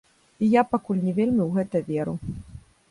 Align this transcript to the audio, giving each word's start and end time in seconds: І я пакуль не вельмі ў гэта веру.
І 0.43 0.49
я 0.59 0.63
пакуль 0.71 1.03
не 1.07 1.13
вельмі 1.21 1.41
ў 1.47 1.57
гэта 1.57 1.77
веру. 1.93 2.13